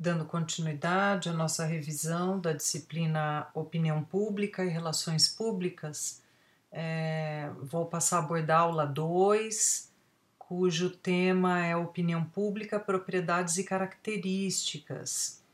[0.00, 6.22] dando continuidade à nossa revisão da disciplina Opinião Pública e Relações Públicas,
[6.72, 9.92] é, vou passar a abordar a aula 2,
[10.38, 15.44] cujo tema é Opinião Pública, Propriedades e Características.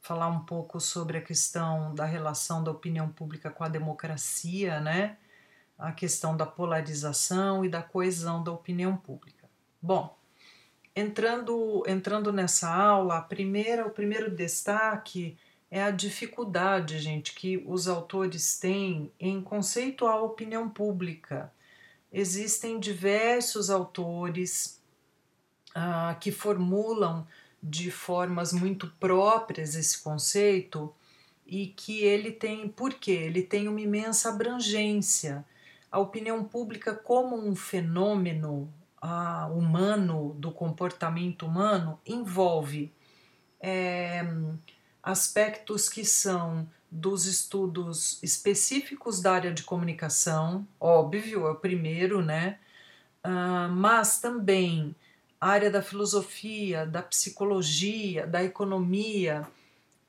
[0.00, 5.18] Falar um pouco sobre a questão da relação da opinião pública com a democracia, né?
[5.78, 9.46] A questão da polarização e da coesão da opinião pública.
[9.80, 10.18] Bom,
[10.94, 15.36] entrando, entrando nessa aula, primeira, o primeiro destaque
[15.70, 21.52] é a dificuldade, gente, que os autores têm em conceituar a opinião pública.
[22.12, 24.80] Existem diversos autores
[25.74, 27.26] ah, que formulam
[27.62, 30.92] de formas muito próprias esse conceito
[31.46, 33.12] e que ele tem, por quê?
[33.12, 35.44] Ele tem uma imensa abrangência.
[35.90, 38.72] A opinião pública como um fenômeno
[39.02, 42.92] uh, humano, do comportamento humano, envolve
[43.60, 44.24] é,
[45.02, 52.58] aspectos que são dos estudos específicos da área de comunicação, óbvio, é o primeiro, né?
[53.24, 54.94] Uh, mas também
[55.40, 59.46] a área da filosofia, da psicologia, da economia,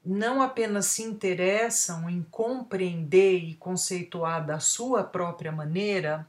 [0.03, 6.27] não apenas se interessam em compreender e conceituar da sua própria maneira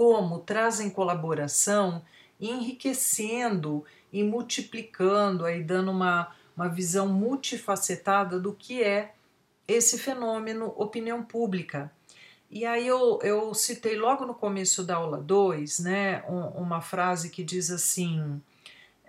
[0.00, 2.02] como trazem colaboração,
[2.40, 9.12] enriquecendo e multiplicando, aí dando uma, uma visão multifacetada do que é
[9.68, 11.92] esse fenômeno opinião pública.
[12.50, 17.28] E aí eu, eu citei logo no começo da aula 2 né, um, uma frase
[17.28, 18.40] que diz assim: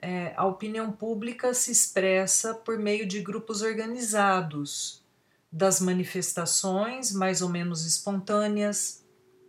[0.02, 5.02] é, a opinião pública se expressa por meio de grupos organizados,
[5.50, 9.01] das manifestações mais ou menos espontâneas,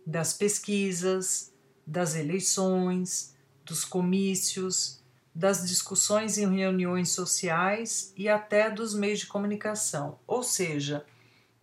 [0.05, 1.53] das pesquisas,
[1.85, 5.01] das eleições, dos comícios,
[5.33, 10.19] das discussões em reuniões sociais e até dos meios de comunicação.
[10.27, 11.05] Ou seja,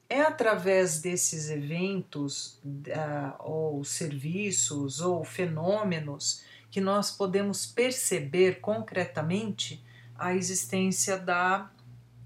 [0.09, 9.85] é através desses eventos, uh, ou serviços, ou fenômenos que nós podemos perceber concretamente
[10.19, 11.71] a existência da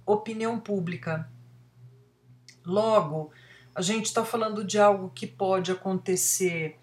[0.07, 1.31] opinião pública.
[2.65, 3.31] Logo,
[3.75, 6.79] a gente está falando de algo que pode acontecer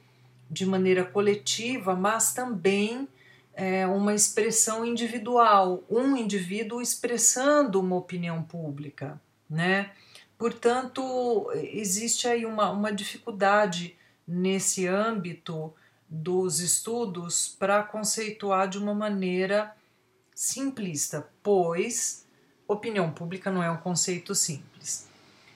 [0.50, 3.08] de maneira coletiva, mas também
[3.54, 9.92] é uma expressão individual, um indivíduo expressando uma opinião pública, né?
[10.38, 13.96] Portanto, existe aí uma, uma dificuldade
[14.28, 15.74] nesse âmbito
[16.10, 19.76] dos estudos para conceituar de uma maneira
[20.34, 22.26] simplista, pois
[22.68, 25.11] opinião pública não é um conceito simples.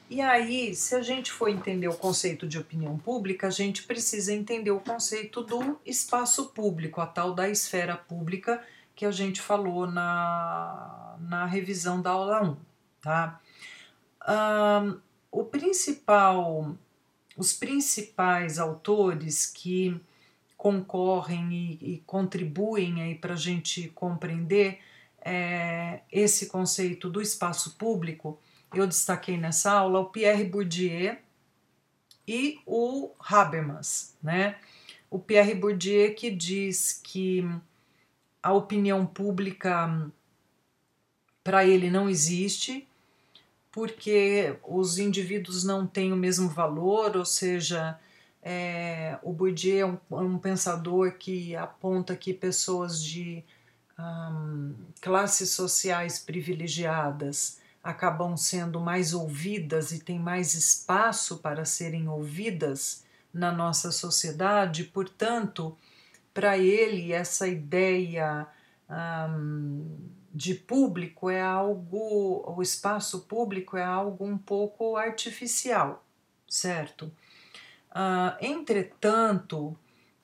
[0.07, 4.31] E aí, se a gente for entender o conceito de opinião pública, a gente precisa
[4.31, 8.63] entender o conceito do espaço público, a tal da esfera pública
[8.95, 12.57] que a gente falou na, na revisão da aula 1.
[13.01, 13.41] Tá?
[14.27, 14.99] Um,
[15.31, 16.75] o principal,
[17.35, 19.99] os principais autores que
[20.55, 24.79] concorrem e, e contribuem para a gente compreender
[25.19, 28.39] é, esse conceito do espaço público
[28.79, 31.17] eu destaquei nessa aula o Pierre Bourdieu
[32.27, 34.55] e o Habermas, né?
[35.09, 37.43] O Pierre Bourdieu que diz que
[38.41, 40.11] a opinião pública
[41.43, 42.87] para ele não existe,
[43.71, 47.99] porque os indivíduos não têm o mesmo valor, ou seja,
[48.41, 53.43] é, o Bourdieu é um, um, pensador que aponta que pessoas de
[53.97, 63.05] um, classes sociais privilegiadas acabam sendo mais ouvidas e têm mais espaço para serem ouvidas
[63.31, 65.77] na nossa sociedade, portanto,
[66.33, 68.47] para ele, essa ideia
[70.33, 76.03] de público é algo, o espaço público é algo um pouco artificial,
[76.49, 77.05] certo?
[77.91, 79.77] Uh, entretanto,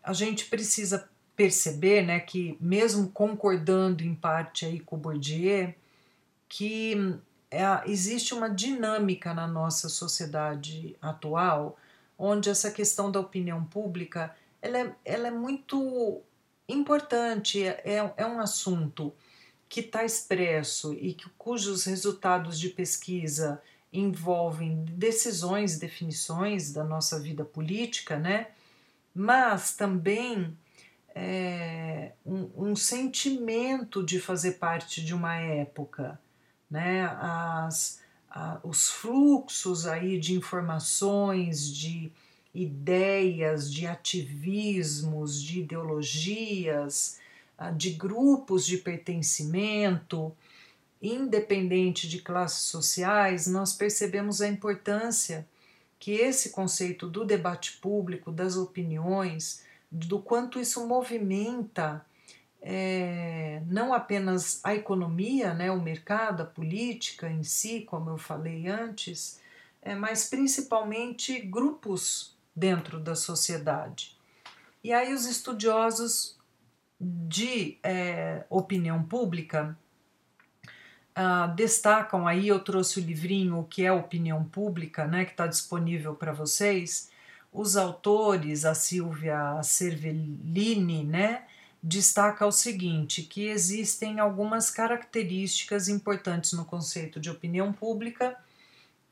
[0.04, 5.74] a gente precisa perceber né, que, mesmo concordando em parte aí com Bourdieu,
[6.50, 7.20] que
[7.52, 11.78] é, existe uma dinâmica na nossa sociedade atual
[12.18, 16.22] onde essa questão da opinião pública ela é, ela é muito
[16.70, 19.14] importante, é, é, é um assunto
[19.68, 23.62] que está expresso e que, cujos resultados de pesquisa
[23.92, 28.48] envolvem decisões, definições da nossa vida política, né?
[29.14, 30.58] mas também
[31.14, 36.20] é, um, um sentimento de fazer parte de uma época
[36.72, 42.12] né, as, a, os fluxos aí de informações, de
[42.56, 47.20] ideias, de ativismos, de ideologias,
[47.76, 50.36] de grupos de pertencimento,
[51.02, 55.48] independente de classes sociais, nós percebemos a importância
[56.00, 62.04] que esse conceito do debate público, das opiniões, do quanto isso movimenta
[62.62, 68.68] é, não apenas a economia, né, o mercado, a política em si, como eu falei
[68.68, 69.40] antes,
[69.82, 74.16] é, mas principalmente grupos dentro da sociedade.
[74.84, 76.38] E aí os estudiosos
[77.00, 79.76] de é, opinião pública
[81.18, 85.48] uh, destacam aí, eu trouxe o livrinho O que é opinião pública, né, que está
[85.48, 87.10] disponível para vocês.
[87.52, 91.44] Os autores, a Silvia Cervellini, né,
[91.82, 98.38] destaca o seguinte, que existem algumas características importantes no conceito de opinião pública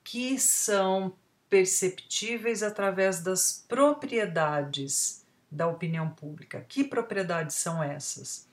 [0.04, 1.14] que são
[1.50, 6.64] perceptíveis através das propriedades da opinião pública.
[6.68, 8.48] Que propriedades são essas?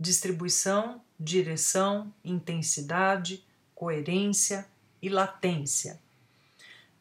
[0.00, 3.44] Distribuição, direção, intensidade,
[3.74, 4.66] coerência
[5.00, 6.00] e latência.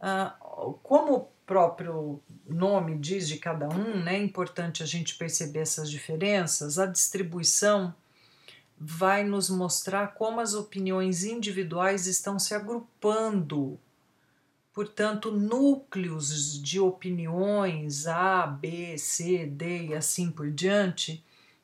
[0.01, 0.36] Ah,
[0.83, 6.79] como próprio nome diz de cada um, né, é importante a gente perceber essas diferenças.
[6.79, 7.93] A distribuição
[8.77, 13.79] vai nos mostrar como as opiniões individuais estão se agrupando
[14.73, 21.23] portanto, núcleos de opiniões A, B, C, D e assim por diante,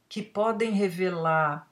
[0.09, 1.69] que podem revelar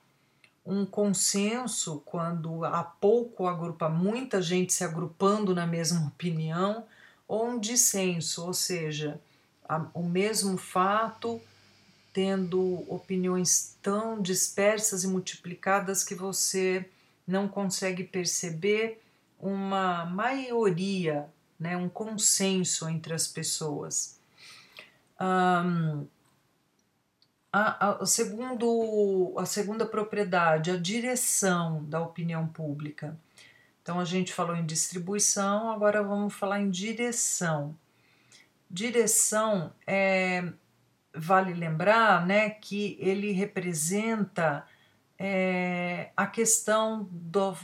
[0.66, 6.86] um consenso quando há pouco agrupa muita gente se agrupando na mesma opinião,
[7.28, 9.20] ou um dissenso, ou seja,
[9.68, 11.42] a, o mesmo fato
[12.14, 16.90] tendo opiniões tão dispersas e multiplicadas que você
[17.28, 19.02] não consegue perceber
[19.38, 21.28] uma maioria,
[21.60, 24.18] né, um consenso entre as pessoas.
[25.20, 26.08] Um,
[27.52, 33.18] a, a, segundo, a segunda propriedade, a direção da opinião pública.
[33.86, 37.78] Então a gente falou em distribuição, agora vamos falar em direção.
[38.68, 40.44] Direção é,
[41.14, 44.66] vale lembrar, né, que ele representa
[45.20, 47.56] é, a questão do,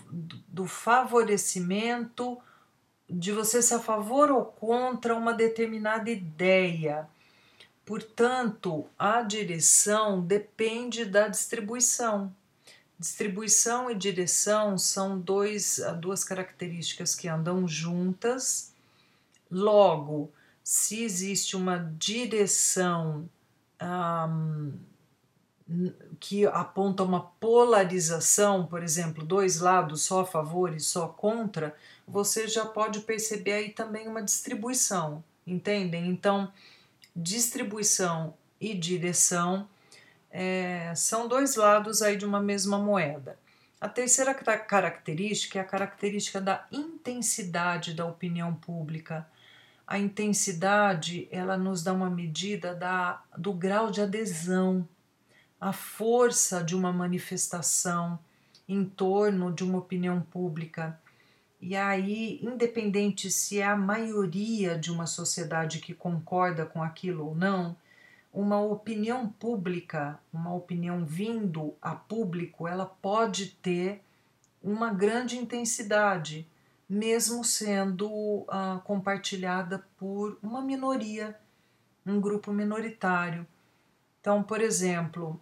[0.47, 2.37] do favorecimento
[3.09, 7.09] de você ser a favor ou contra uma determinada ideia.
[7.83, 12.31] Portanto, a direção depende da distribuição.
[13.01, 18.71] Distribuição e direção são dois, duas características que andam juntas.
[19.49, 20.31] Logo,
[20.63, 23.27] se existe uma direção
[23.81, 24.73] um,
[26.19, 31.75] que aponta uma polarização, por exemplo, dois lados só a favor e só contra,
[32.07, 36.07] você já pode perceber aí também uma distribuição, entendem?
[36.07, 36.53] Então,
[37.15, 39.67] distribuição e direção
[40.31, 43.37] é, são dois lados aí de uma mesma moeda.
[43.79, 49.27] A terceira característica é a característica da intensidade da opinião pública.
[49.85, 54.87] A intensidade ela nos dá uma medida da, do grau de adesão
[55.61, 58.17] a força de uma manifestação
[58.67, 60.99] em torno de uma opinião pública.
[61.61, 67.35] E aí, independente se é a maioria de uma sociedade que concorda com aquilo ou
[67.35, 67.75] não,
[68.33, 74.01] uma opinião pública, uma opinião vindo a público, ela pode ter
[74.63, 76.47] uma grande intensidade,
[76.87, 81.37] mesmo sendo uh, compartilhada por uma minoria,
[82.05, 83.45] um grupo minoritário.
[84.19, 85.39] Então, por exemplo,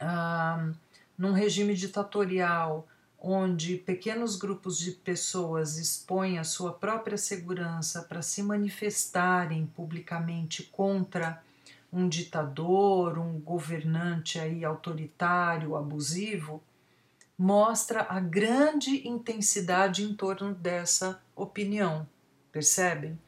[0.00, 0.72] ah,
[1.16, 2.86] num regime ditatorial
[3.20, 11.42] onde pequenos grupos de pessoas expõem a sua própria segurança para se manifestarem publicamente contra
[11.92, 16.62] um ditador, um governante aí autoritário, abusivo,
[17.36, 22.06] mostra a grande intensidade em torno dessa opinião,
[22.50, 23.18] percebem?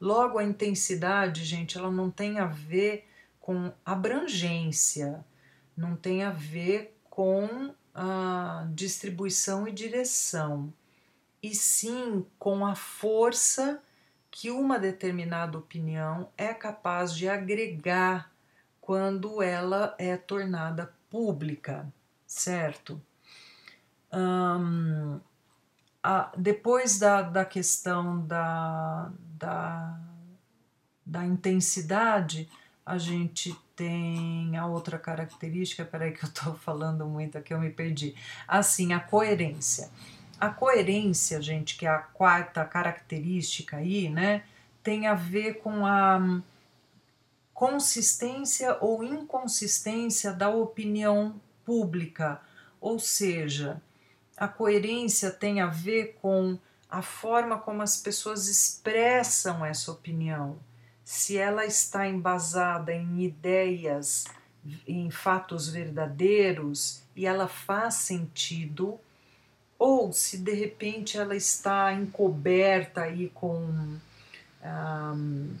[0.00, 3.08] Logo, a intensidade, gente, ela não tem a ver
[3.40, 5.24] com abrangência,
[5.76, 10.72] não tem a ver com a distribuição e direção,
[11.42, 13.82] e sim com a força
[14.34, 18.32] que uma determinada opinião é capaz de agregar
[18.80, 21.86] quando ela é tornada pública,
[22.26, 23.00] certo?
[26.02, 30.00] A, depois da, da questão da, da,
[31.06, 32.50] da intensidade,
[32.84, 37.70] a gente tem a outra característica, peraí que eu estou falando muito aqui, eu me
[37.70, 38.16] perdi.
[38.48, 39.88] Assim, a coerência.
[40.40, 44.44] A coerência, gente, que é a quarta característica aí, né,
[44.82, 46.40] tem a ver com a
[47.52, 52.40] consistência ou inconsistência da opinião pública,
[52.80, 53.80] ou seja,
[54.36, 56.58] a coerência tem a ver com
[56.90, 60.58] a forma como as pessoas expressam essa opinião.
[61.04, 64.24] Se ela está embasada em ideias,
[64.86, 68.98] em fatos verdadeiros e ela faz sentido,
[69.78, 73.98] ou se de repente ela está encoberta aí com
[74.64, 75.54] um,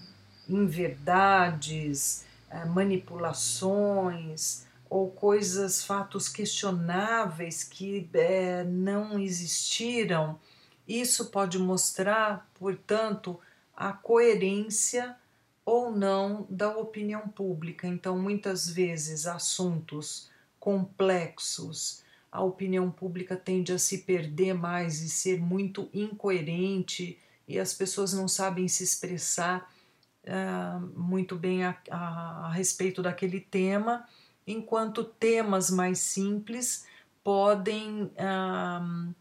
[0.48, 10.38] inverdades, eh, manipulações ou coisas, fatos questionáveis que é, não existiram,
[10.86, 13.40] isso pode mostrar, portanto,
[13.74, 15.16] a coerência
[15.64, 17.88] ou não da opinião pública.
[17.88, 20.30] Então, muitas vezes, assuntos
[20.60, 22.03] complexos,
[22.34, 28.12] a opinião pública tende a se perder mais e ser muito incoerente, e as pessoas
[28.12, 29.72] não sabem se expressar
[30.24, 34.04] uh, muito bem a, a, a respeito daquele tema,
[34.44, 36.84] enquanto temas mais simples
[37.22, 39.14] podem uh,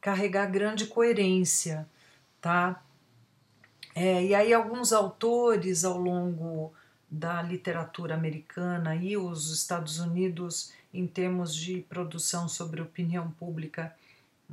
[0.00, 1.88] carregar grande coerência,
[2.40, 2.80] tá?
[3.96, 6.72] É, e aí alguns autores ao longo
[7.10, 13.94] da literatura americana e os Estados Unidos em termos de produção sobre opinião pública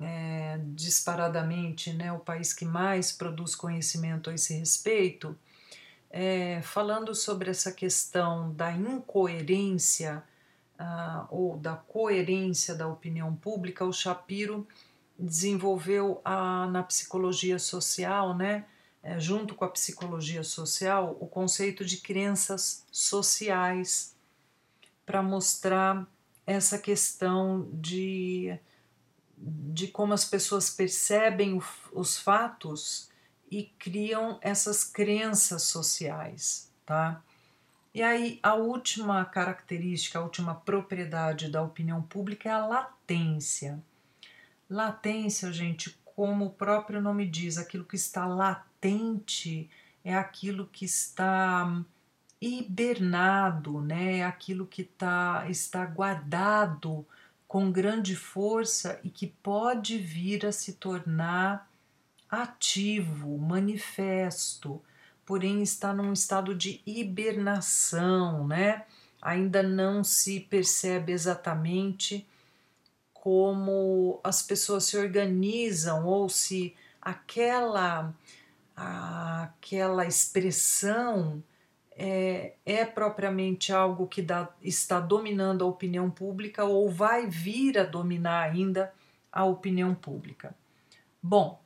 [0.02, 5.38] é, disparadamente né, o país que mais produz conhecimento a esse respeito,
[6.10, 10.24] é, falando sobre essa questão da incoerência
[10.80, 14.68] uh, ou da coerência da opinião pública, o Shapiro
[15.20, 18.66] desenvolveu a, na psicologia social, né,
[19.04, 24.16] é, junto com a psicologia social, o conceito de crenças sociais,
[25.06, 26.06] para mostrar
[26.48, 28.58] essa questão de,
[29.38, 31.62] de como as pessoas percebem
[31.92, 33.10] os fatos
[33.52, 37.22] e criam essas crenças sociais, tá?
[37.94, 43.84] E aí a última característica, a última propriedade da opinião pública é a latência.
[44.70, 49.70] Latência, gente, como o próprio nome diz, aquilo que está latente
[50.04, 51.84] é aquilo que está
[52.42, 54.24] hibernado, né?
[54.24, 57.06] Aquilo que tá, está guardado
[57.48, 61.70] com grande força e que pode vir a se tornar
[62.30, 64.82] ativo, manifesto,
[65.26, 68.86] porém está num estado de hibernação, né?
[69.22, 72.28] Ainda não se percebe exatamente
[73.14, 78.14] como as pessoas se organizam ou se aquela
[78.76, 81.44] aquela expressão
[81.98, 87.84] é, é propriamente algo que dá, está dominando a opinião pública ou vai vir a
[87.84, 88.94] dominar ainda
[89.32, 90.56] a opinião pública.
[91.22, 91.60] Bom,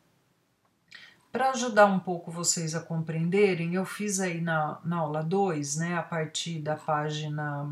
[1.32, 5.98] para ajudar um pouco vocês a compreenderem, eu fiz aí na, na aula 2, né,
[5.98, 7.70] a partir da página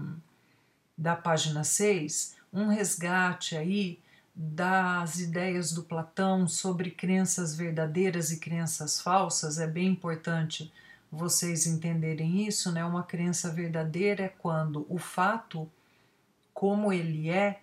[0.98, 4.00] da página 6, um resgate aí
[4.36, 9.60] das ideias do Platão sobre crenças verdadeiras e crenças falsas.
[9.60, 10.72] É bem importante
[11.12, 12.86] vocês entenderem isso, né?
[12.86, 15.70] Uma crença verdadeira é quando o fato,
[16.54, 17.62] como ele é,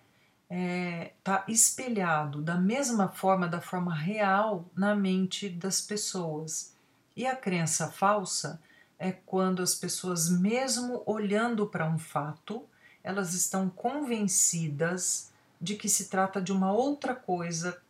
[0.49, 6.73] está é, tá espelhado da mesma forma, da forma real, na mente das pessoas.
[7.15, 8.61] E a crença falsa
[8.99, 12.65] é quando as pessoas, mesmo olhando para um fato,
[13.03, 17.81] elas estão convencidas de que se trata de uma outra coisa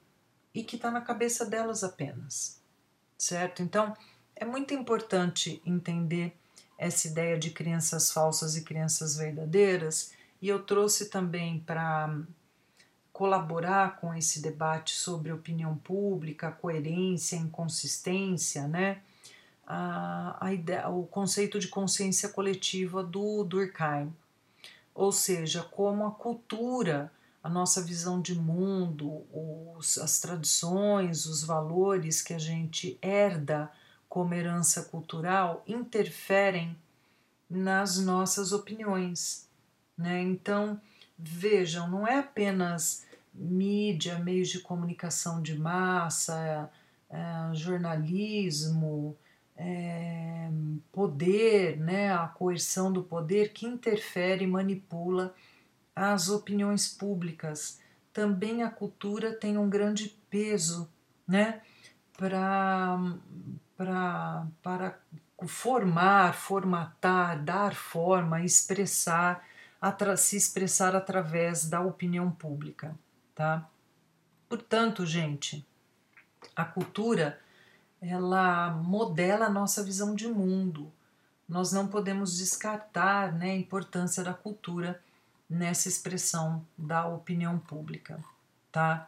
[0.53, 2.61] e que está na cabeça delas apenas,
[3.17, 3.61] certo?
[3.61, 3.95] Então,
[4.39, 6.35] é muito importante entender
[6.77, 12.15] essa ideia de crenças falsas e crenças verdadeiras, e eu trouxe também para
[13.11, 19.01] colaborar com esse debate sobre opinião pública, coerência, inconsistência, né?
[19.65, 24.15] A, a ideia, o conceito de consciência coletiva do Durkheim,
[24.93, 27.11] ou seja, como a cultura,
[27.43, 29.25] a nossa visão de mundo,
[29.75, 33.69] os, as tradições, os valores que a gente herda
[34.09, 36.77] como herança cultural interferem
[37.49, 39.47] nas nossas opiniões.
[39.97, 40.21] Né?
[40.21, 40.79] Então,
[41.17, 46.69] vejam, não é apenas mídia, meios de comunicação de massa,
[47.09, 49.17] é, jornalismo,
[49.55, 50.49] é,
[50.91, 55.33] poder, né, a coerção do poder que interfere e manipula
[55.95, 57.79] as opiniões públicas.
[58.13, 60.89] Também a cultura tem um grande peso
[61.27, 61.61] né,
[62.17, 62.99] pra,
[63.77, 64.99] pra, para
[65.47, 69.45] formar, formatar, dar forma, expressar,
[70.17, 72.97] se expressar através da opinião pública.
[73.35, 73.69] Tá?
[74.49, 75.65] Portanto, gente,
[76.55, 77.39] a cultura
[78.01, 80.91] ela modela a nossa visão de mundo.
[81.47, 85.01] Nós não podemos descartar né, a importância da cultura
[85.49, 88.19] nessa expressão da opinião pública,
[88.71, 89.07] tá?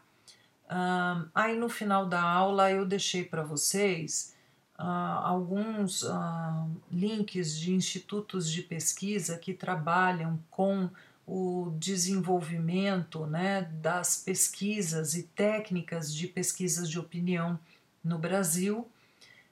[0.66, 4.36] Uh, aí no final da aula eu deixei para vocês
[4.80, 4.84] uh,
[5.24, 10.90] alguns uh, links de institutos de pesquisa que trabalham com
[11.28, 17.60] o desenvolvimento né, das pesquisas e técnicas de pesquisas de opinião
[18.04, 18.88] no Brasil.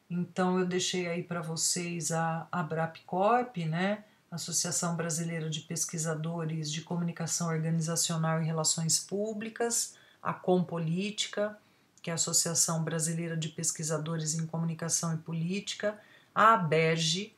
[0.10, 7.50] Então eu deixei aí para vocês a Abrapcorp, né, Associação Brasileira de Pesquisadores de Comunicação
[7.50, 11.57] Organizacional e Relações Públicas, a Compolítica,
[12.08, 16.00] que é a Associação Brasileira de Pesquisadores em Comunicação e Política,
[16.34, 17.36] a ABERGE,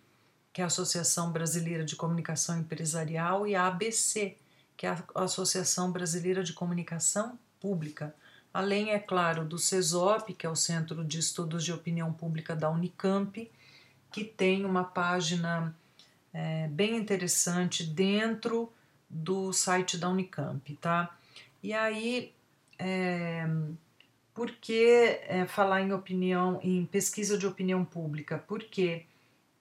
[0.54, 4.38] que é a Associação Brasileira de Comunicação Empresarial, e a ABC,
[4.78, 8.14] que é a Associação Brasileira de Comunicação Pública.
[8.54, 12.70] Além, é claro, do CESOP, que é o Centro de Estudos de Opinião Pública da
[12.70, 13.50] Unicamp,
[14.12, 15.76] que tem uma página
[16.32, 18.72] é, bem interessante dentro
[19.10, 21.18] do site da Unicamp, tá?
[21.64, 22.36] E aí,
[22.78, 23.50] é,
[24.40, 28.42] por que é, falar em opinião, em pesquisa de opinião pública?
[28.48, 29.06] Porque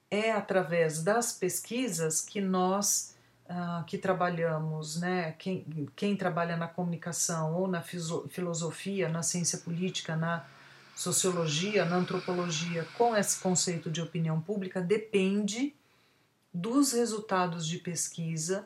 [0.08, 3.16] é através das pesquisas que nós
[3.50, 5.66] uh, que trabalhamos, né, quem,
[5.96, 10.46] quem trabalha na comunicação ou na filosofia, na ciência política, na
[10.94, 15.74] sociologia, na antropologia, com esse conceito de opinião pública, depende
[16.54, 18.64] dos resultados de pesquisa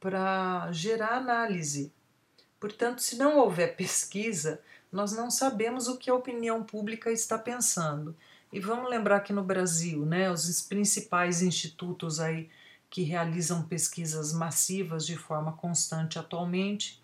[0.00, 1.92] para gerar análise.
[2.58, 4.60] Portanto, se não houver pesquisa,
[4.94, 8.16] nós não sabemos o que a opinião pública está pensando.
[8.52, 12.48] E vamos lembrar que no Brasil, né, os principais institutos aí
[12.88, 17.02] que realizam pesquisas massivas de forma constante atualmente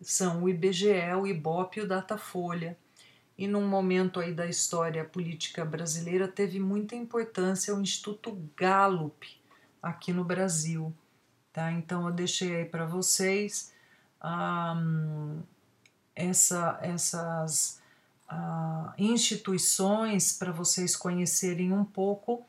[0.00, 2.78] são o IBGE, o IBOP e o Datafolha.
[3.36, 9.26] E num momento aí da história política brasileira teve muita importância o Instituto Gallup
[9.82, 10.94] aqui no Brasil.
[11.52, 11.72] Tá?
[11.72, 13.72] Então eu deixei aí para vocês
[14.22, 15.42] um,
[16.14, 17.80] essa, essas
[18.30, 22.44] uh, instituições para vocês conhecerem um pouco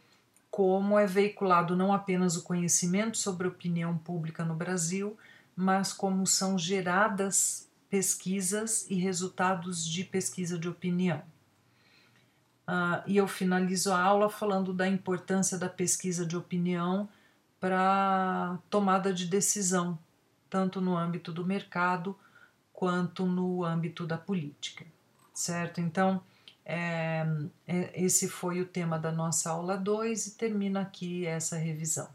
[0.55, 5.17] como é veiculado não apenas o conhecimento sobre opinião pública no Brasil,
[5.53, 11.21] mas como são geradas pesquisas e resultados de pesquisa de opinião.
[12.67, 17.07] Uh, e eu finalizo a aula falando da importância da pesquisa de opinião
[17.59, 19.99] para tomada de decisão,
[20.49, 22.17] tanto no âmbito do mercado
[22.75, 24.85] quanto no âmbito da política,
[25.33, 25.79] certo?
[25.79, 26.21] Então,
[26.65, 27.25] é,
[27.65, 32.09] é, esse foi o tema da nossa aula 2 e termina aqui essa revisão.